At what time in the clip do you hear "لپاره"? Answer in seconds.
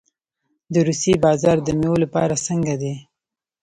2.03-2.41